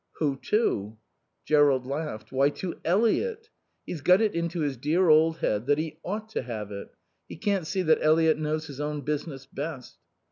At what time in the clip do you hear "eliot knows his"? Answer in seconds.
8.01-8.81